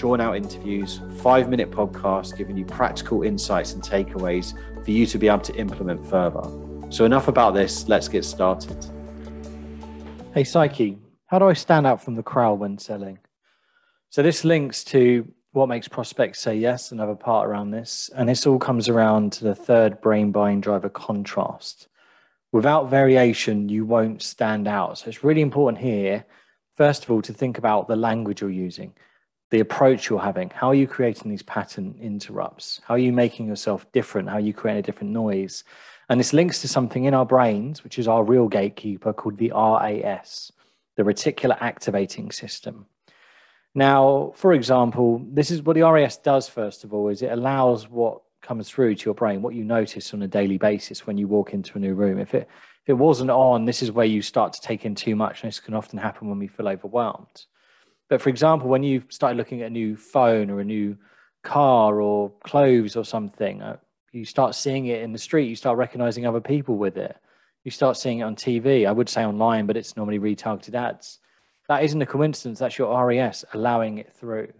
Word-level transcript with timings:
drawn 0.00 0.18
out 0.18 0.34
interviews, 0.34 1.02
five 1.18 1.50
minute 1.50 1.70
podcasts 1.70 2.34
giving 2.34 2.56
you 2.56 2.64
practical 2.64 3.22
insights 3.22 3.74
and 3.74 3.82
takeaways 3.82 4.54
for 4.82 4.92
you 4.92 5.04
to 5.04 5.18
be 5.18 5.28
able 5.28 5.40
to 5.40 5.54
implement 5.56 6.04
further. 6.06 6.40
So, 6.88 7.04
enough 7.04 7.28
about 7.28 7.52
this, 7.52 7.86
let's 7.86 8.08
get 8.08 8.24
started. 8.24 8.82
Hey, 10.32 10.44
Psyche, 10.44 10.96
how 11.26 11.38
do 11.38 11.50
I 11.50 11.52
stand 11.52 11.86
out 11.86 12.02
from 12.02 12.14
the 12.14 12.22
crowd 12.22 12.60
when 12.60 12.78
selling? 12.78 13.18
So, 14.08 14.22
this 14.22 14.42
links 14.42 14.84
to 14.84 15.30
what 15.52 15.68
makes 15.68 15.86
prospects 15.86 16.40
say 16.40 16.56
yes, 16.56 16.92
another 16.92 17.14
part 17.14 17.46
around 17.46 17.70
this. 17.70 18.08
And 18.16 18.26
this 18.26 18.46
all 18.46 18.58
comes 18.58 18.88
around 18.88 19.34
to 19.34 19.44
the 19.44 19.54
third 19.54 20.00
brain 20.00 20.32
buying 20.32 20.62
driver 20.62 20.88
contrast. 20.88 21.88
Without 22.52 22.88
variation, 22.88 23.68
you 23.68 23.84
won't 23.84 24.22
stand 24.22 24.66
out. 24.66 24.96
So, 24.96 25.08
it's 25.08 25.22
really 25.22 25.42
important 25.42 25.82
here, 25.82 26.24
first 26.74 27.04
of 27.04 27.10
all, 27.10 27.20
to 27.20 27.34
think 27.34 27.58
about 27.58 27.86
the 27.86 27.96
language 27.96 28.40
you're 28.40 28.48
using 28.48 28.94
the 29.50 29.60
approach 29.60 30.08
you're 30.08 30.20
having. 30.20 30.50
How 30.50 30.68
are 30.68 30.74
you 30.74 30.86
creating 30.86 31.30
these 31.30 31.42
pattern 31.42 31.96
interrupts? 32.00 32.80
How 32.84 32.94
are 32.94 32.98
you 32.98 33.12
making 33.12 33.46
yourself 33.46 33.90
different? 33.92 34.28
How 34.28 34.36
are 34.36 34.40
you 34.40 34.54
creating 34.54 34.80
a 34.80 34.82
different 34.82 35.12
noise? 35.12 35.64
And 36.08 36.18
this 36.18 36.32
links 36.32 36.60
to 36.62 36.68
something 36.68 37.04
in 37.04 37.14
our 37.14 37.26
brains, 37.26 37.84
which 37.84 37.98
is 37.98 38.08
our 38.08 38.24
real 38.24 38.48
gatekeeper 38.48 39.12
called 39.12 39.38
the 39.38 39.52
RAS, 39.52 40.52
the 40.96 41.02
reticular 41.02 41.56
activating 41.60 42.30
system. 42.32 42.86
Now, 43.74 44.32
for 44.34 44.52
example, 44.52 45.24
this 45.30 45.50
is 45.50 45.62
what 45.62 45.74
the 45.74 45.82
RAS 45.82 46.16
does, 46.16 46.48
first 46.48 46.82
of 46.82 46.92
all, 46.92 47.08
is 47.08 47.22
it 47.22 47.30
allows 47.30 47.88
what 47.88 48.22
comes 48.42 48.68
through 48.68 48.96
to 48.96 49.04
your 49.04 49.14
brain, 49.14 49.42
what 49.42 49.54
you 49.54 49.64
notice 49.64 50.12
on 50.14 50.22
a 50.22 50.28
daily 50.28 50.58
basis 50.58 51.06
when 51.06 51.18
you 51.18 51.28
walk 51.28 51.54
into 51.54 51.76
a 51.76 51.80
new 51.80 51.94
room. 51.94 52.18
If 52.18 52.34
it 52.34 52.48
if 52.82 52.88
it 52.88 52.94
wasn't 52.94 53.30
on, 53.30 53.66
this 53.66 53.82
is 53.82 53.92
where 53.92 54.06
you 54.06 54.22
start 54.22 54.54
to 54.54 54.60
take 54.60 54.86
in 54.86 54.94
too 54.94 55.14
much. 55.14 55.42
And 55.42 55.48
this 55.48 55.60
can 55.60 55.74
often 55.74 55.98
happen 55.98 56.28
when 56.28 56.38
we 56.38 56.46
feel 56.46 56.66
overwhelmed. 56.66 57.44
But 58.10 58.20
for 58.20 58.28
example, 58.28 58.68
when 58.68 58.82
you 58.82 59.04
started 59.08 59.38
looking 59.38 59.62
at 59.62 59.68
a 59.68 59.70
new 59.70 59.96
phone 59.96 60.50
or 60.50 60.60
a 60.60 60.64
new 60.64 60.98
car 61.44 62.00
or 62.00 62.32
clothes 62.44 62.96
or 62.96 63.04
something, 63.04 63.62
uh, 63.62 63.76
you 64.12 64.24
start 64.24 64.56
seeing 64.56 64.86
it 64.86 65.00
in 65.02 65.12
the 65.12 65.18
street, 65.18 65.48
you 65.48 65.54
start 65.54 65.78
recognizing 65.78 66.26
other 66.26 66.40
people 66.40 66.76
with 66.76 66.98
it. 66.98 67.16
You 67.62 67.70
start 67.70 67.96
seeing 67.96 68.18
it 68.18 68.24
on 68.24 68.34
TV. 68.34 68.86
I 68.86 68.92
would 68.92 69.08
say 69.08 69.24
online, 69.24 69.66
but 69.66 69.76
it's 69.76 69.96
normally 69.96 70.18
retargeted 70.18 70.74
ads. 70.74 71.20
That 71.68 71.84
isn't 71.84 72.02
a 72.02 72.06
coincidence. 72.06 72.58
That's 72.58 72.76
your 72.76 73.06
RAS 73.06 73.44
allowing 73.54 73.98
it 73.98 74.12
through. 74.12 74.52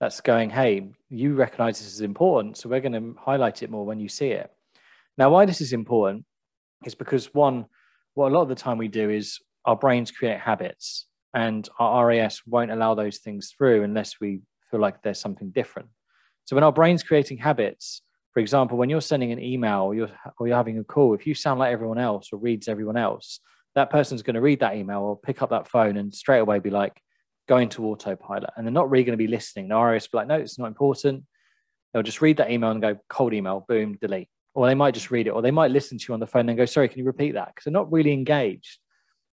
That's 0.00 0.22
going, 0.22 0.48
hey, 0.48 0.92
you 1.10 1.34
recognize 1.34 1.78
this 1.78 1.92
is 1.92 2.00
important, 2.00 2.56
so 2.56 2.70
we're 2.70 2.80
going 2.80 2.92
to 2.92 3.14
highlight 3.20 3.62
it 3.62 3.70
more 3.70 3.84
when 3.84 4.00
you 4.00 4.08
see 4.08 4.28
it. 4.28 4.50
Now, 5.18 5.30
why 5.30 5.44
this 5.44 5.60
is 5.60 5.74
important 5.74 6.24
is 6.86 6.94
because 6.94 7.34
one, 7.34 7.66
what 8.14 8.30
a 8.30 8.34
lot 8.34 8.42
of 8.42 8.48
the 8.48 8.54
time 8.54 8.78
we 8.78 8.88
do 8.88 9.10
is 9.10 9.38
our 9.66 9.76
brains 9.76 10.10
create 10.10 10.40
habits 10.40 11.06
and 11.36 11.68
our 11.78 12.06
RAS 12.06 12.40
won't 12.46 12.72
allow 12.72 12.94
those 12.94 13.18
things 13.18 13.52
through 13.56 13.82
unless 13.82 14.20
we 14.20 14.40
feel 14.70 14.80
like 14.80 15.02
there's 15.02 15.20
something 15.20 15.50
different. 15.50 15.90
So 16.46 16.56
when 16.56 16.64
our 16.64 16.72
brain's 16.72 17.02
creating 17.02 17.36
habits, 17.36 18.00
for 18.32 18.40
example, 18.40 18.78
when 18.78 18.88
you're 18.88 19.02
sending 19.02 19.32
an 19.32 19.42
email 19.42 19.82
or 19.82 19.94
you're, 19.94 20.10
or 20.40 20.48
you're 20.48 20.56
having 20.56 20.78
a 20.78 20.84
call, 20.84 21.12
if 21.12 21.26
you 21.26 21.34
sound 21.34 21.60
like 21.60 21.74
everyone 21.74 21.98
else 21.98 22.30
or 22.32 22.38
reads 22.38 22.68
everyone 22.68 22.96
else, 22.96 23.40
that 23.74 23.90
person's 23.90 24.22
going 24.22 24.34
to 24.34 24.40
read 24.40 24.60
that 24.60 24.76
email 24.76 25.00
or 25.00 25.18
pick 25.18 25.42
up 25.42 25.50
that 25.50 25.68
phone 25.68 25.98
and 25.98 26.14
straight 26.14 26.38
away 26.38 26.58
be 26.58 26.70
like, 26.70 26.98
go 27.46 27.58
into 27.58 27.84
autopilot. 27.84 28.48
And 28.56 28.66
they're 28.66 28.72
not 28.72 28.90
really 28.90 29.04
going 29.04 29.18
to 29.18 29.22
be 29.22 29.30
listening. 29.30 29.68
The 29.68 29.76
RAS 29.76 30.08
will 30.10 30.18
be 30.18 30.22
like, 30.22 30.28
no, 30.28 30.42
it's 30.42 30.58
not 30.58 30.68
important. 30.68 31.24
They'll 31.92 32.02
just 32.02 32.22
read 32.22 32.38
that 32.38 32.50
email 32.50 32.70
and 32.70 32.80
go, 32.80 32.96
cold 33.10 33.34
email, 33.34 33.66
boom, 33.68 33.98
delete. 34.00 34.30
Or 34.54 34.66
they 34.66 34.74
might 34.74 34.94
just 34.94 35.10
read 35.10 35.26
it, 35.26 35.30
or 35.30 35.42
they 35.42 35.50
might 35.50 35.70
listen 35.70 35.98
to 35.98 36.04
you 36.08 36.14
on 36.14 36.20
the 36.20 36.26
phone 36.26 36.48
and 36.48 36.56
go, 36.56 36.64
sorry, 36.64 36.88
can 36.88 36.98
you 36.98 37.04
repeat 37.04 37.32
that? 37.32 37.48
Because 37.48 37.64
they're 37.64 37.72
not 37.72 37.92
really 37.92 38.14
engaged. 38.14 38.78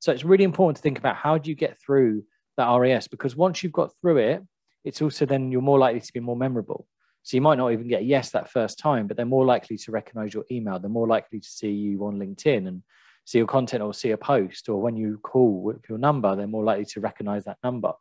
So 0.03 0.11
it's 0.11 0.25
really 0.25 0.43
important 0.43 0.75
to 0.75 0.81
think 0.81 0.99
about 0.99 1.15
how 1.15 1.37
do 1.37 1.49
you 1.49 1.55
get 1.55 1.79
through 1.79 2.25
that 2.57 2.67
RAS 2.67 3.07
because 3.07 3.37
once 3.37 3.63
you've 3.63 3.71
got 3.71 3.93
through 4.01 4.17
it, 4.17 4.43
it's 4.83 5.01
also 5.01 5.25
then 5.25 5.49
you're 5.49 5.61
more 5.61 5.79
likely 5.79 6.01
to 6.01 6.11
be 6.11 6.19
more 6.19 6.35
memorable. 6.35 6.85
So 7.21 7.37
you 7.37 7.41
might 7.41 7.57
not 7.57 7.71
even 7.71 7.87
get 7.87 8.03
yes 8.03 8.31
that 8.31 8.51
first 8.51 8.77
time, 8.77 9.07
but 9.07 9.15
they're 9.15 9.25
more 9.25 9.45
likely 9.45 9.77
to 9.77 9.91
recognize 9.91 10.33
your 10.33 10.43
email. 10.51 10.77
They're 10.77 10.89
more 10.89 11.07
likely 11.07 11.39
to 11.39 11.47
see 11.47 11.71
you 11.71 12.03
on 12.05 12.19
LinkedIn 12.19 12.67
and 12.67 12.83
see 13.23 13.37
your 13.37 13.47
content 13.47 13.81
or 13.81 13.93
see 13.93 14.11
a 14.11 14.17
post. 14.17 14.67
Or 14.67 14.81
when 14.81 14.97
you 14.97 15.19
call 15.23 15.61
with 15.61 15.87
your 15.87 15.99
number, 15.99 16.35
they're 16.35 16.47
more 16.47 16.65
likely 16.65 16.83
to 16.83 16.99
recognize 16.99 17.45
that 17.45 17.59
number. 17.63 17.93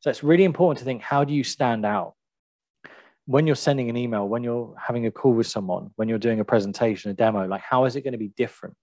So 0.00 0.10
it's 0.10 0.24
really 0.24 0.42
important 0.42 0.80
to 0.80 0.84
think 0.84 1.00
how 1.00 1.22
do 1.22 1.32
you 1.32 1.44
stand 1.44 1.86
out? 1.86 2.14
When 3.26 3.46
you're 3.46 3.54
sending 3.54 3.88
an 3.88 3.96
email, 3.96 4.26
when 4.26 4.42
you're 4.42 4.74
having 4.84 5.06
a 5.06 5.12
call 5.12 5.34
with 5.34 5.46
someone, 5.46 5.92
when 5.94 6.08
you're 6.08 6.18
doing 6.18 6.40
a 6.40 6.44
presentation, 6.44 7.12
a 7.12 7.14
demo, 7.14 7.46
like 7.46 7.60
how 7.60 7.84
is 7.84 7.94
it 7.94 8.00
going 8.00 8.14
to 8.14 8.18
be 8.18 8.32
different? 8.36 8.74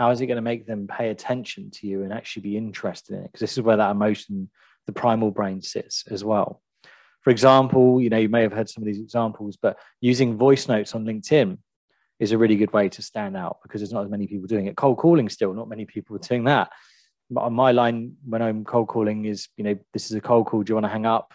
How 0.00 0.10
is 0.10 0.22
it 0.22 0.26
going 0.28 0.36
to 0.36 0.42
make 0.42 0.66
them 0.66 0.86
pay 0.86 1.10
attention 1.10 1.70
to 1.70 1.86
you 1.86 2.04
and 2.04 2.10
actually 2.10 2.40
be 2.40 2.56
interested 2.56 3.14
in 3.14 3.20
it? 3.20 3.24
Because 3.24 3.40
this 3.40 3.58
is 3.58 3.62
where 3.62 3.76
that 3.76 3.90
emotion 3.90 4.48
the 4.86 4.92
primal 4.92 5.30
brain 5.30 5.60
sits 5.60 6.04
as 6.10 6.24
well. 6.24 6.62
For 7.20 7.28
example 7.28 8.00
you 8.00 8.08
know 8.08 8.16
you 8.16 8.30
may 8.30 8.40
have 8.40 8.54
heard 8.54 8.70
some 8.70 8.82
of 8.82 8.86
these 8.86 8.98
examples 8.98 9.58
but 9.60 9.78
using 10.00 10.38
voice 10.38 10.68
notes 10.68 10.94
on 10.94 11.04
linkedin 11.04 11.58
is 12.18 12.32
a 12.32 12.38
really 12.38 12.56
good 12.56 12.72
way 12.72 12.88
to 12.88 13.02
stand 13.02 13.36
out 13.36 13.58
because 13.62 13.82
there's 13.82 13.92
not 13.92 14.04
as 14.04 14.10
many 14.10 14.26
people 14.26 14.46
doing 14.46 14.68
it. 14.68 14.76
Cold 14.76 14.96
calling 14.96 15.28
still 15.28 15.52
not 15.52 15.68
many 15.68 15.84
people 15.84 16.16
are 16.16 16.20
doing 16.20 16.44
that. 16.44 16.70
But 17.28 17.42
on 17.42 17.52
my 17.52 17.72
line 17.72 18.14
when 18.24 18.40
i'm 18.40 18.64
cold 18.64 18.88
calling 18.88 19.26
is 19.26 19.48
you 19.58 19.64
know 19.64 19.76
this 19.92 20.06
is 20.06 20.12
a 20.12 20.20
cold 20.22 20.46
call 20.46 20.62
do 20.62 20.70
you 20.70 20.76
want 20.76 20.86
to 20.86 20.96
hang 20.96 21.04
up? 21.04 21.34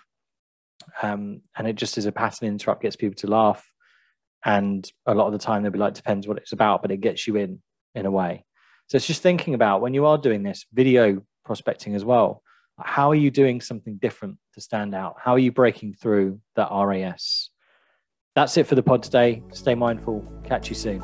Um, 1.03 1.41
and 1.55 1.67
it 1.67 1.75
just 1.75 1.99
is 1.99 2.07
a 2.07 2.11
pattern 2.11 2.47
interrupt 2.47 2.81
gets 2.81 2.95
people 2.95 3.15
to 3.17 3.27
laugh 3.27 3.63
and 4.43 4.91
a 5.05 5.13
lot 5.13 5.27
of 5.27 5.33
the 5.33 5.45
time 5.45 5.61
they'll 5.61 5.71
be 5.71 5.77
like 5.77 5.93
depends 5.93 6.27
what 6.27 6.39
it's 6.39 6.51
about 6.51 6.81
but 6.81 6.89
it 6.89 6.97
gets 6.97 7.27
you 7.27 7.35
in 7.35 7.61
in 7.93 8.07
a 8.07 8.11
way 8.11 8.44
so 8.87 8.97
it's 8.97 9.07
just 9.07 9.21
thinking 9.21 9.53
about 9.53 9.81
when 9.81 9.93
you 9.93 10.05
are 10.05 10.17
doing 10.17 10.43
this 10.43 10.65
video 10.73 11.21
prospecting 11.43 11.95
as 11.95 12.05
well, 12.05 12.43
how 12.79 13.09
are 13.09 13.15
you 13.15 13.31
doing 13.31 13.61
something 13.61 13.97
different 13.97 14.37
to 14.53 14.61
stand 14.61 14.93
out? 14.93 15.15
How 15.17 15.31
are 15.31 15.39
you 15.39 15.51
breaking 15.51 15.93
through 15.93 16.39
that 16.55 16.69
RAS? 16.71 17.49
That's 18.35 18.57
it 18.57 18.67
for 18.67 18.75
the 18.75 18.83
pod 18.83 19.01
today. 19.01 19.41
Stay 19.53 19.75
mindful. 19.75 20.29
Catch 20.43 20.69
you 20.69 20.75
soon. 20.75 21.01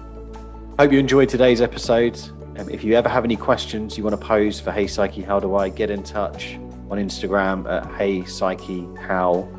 Hope 0.78 0.92
you 0.92 1.00
enjoyed 1.00 1.30
today's 1.30 1.62
episode. 1.62 2.20
Um, 2.58 2.70
if 2.70 2.84
you 2.84 2.94
ever 2.96 3.08
have 3.08 3.24
any 3.24 3.38
questions 3.38 3.98
you 3.98 4.04
want 4.04 4.20
to 4.20 4.26
pose 4.26 4.60
for 4.60 4.72
Hey 4.72 4.86
Psyche, 4.86 5.22
how 5.22 5.40
do 5.40 5.56
I 5.56 5.70
get 5.70 5.90
in 5.90 6.04
touch 6.04 6.56
on 6.90 6.98
Instagram 6.98 7.72
at 7.72 7.86
Hey 7.96 8.26
Psyche 8.26 8.86
How? 9.00 9.50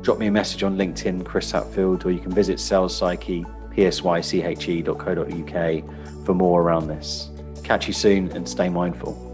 Drop 0.00 0.18
me 0.18 0.28
a 0.28 0.30
message 0.30 0.62
on 0.62 0.78
LinkedIn, 0.78 1.24
Chris 1.26 1.50
Hatfield, 1.50 2.06
or 2.06 2.10
you 2.10 2.20
can 2.20 2.32
visit 2.32 2.58
Sales 2.58 2.96
Psyche, 2.96 3.44
psyche.co.uk 3.76 4.24
for 6.24 6.34
more 6.34 6.62
around 6.62 6.86
this. 6.86 7.30
Catch 7.68 7.86
you 7.86 7.92
soon 7.92 8.32
and 8.32 8.48
stay 8.48 8.70
mindful. 8.70 9.22